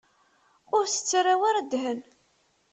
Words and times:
Ur 0.75 0.83
s-ttarra 0.87 1.35
ara 1.49 1.61
ddhen. 1.65 1.99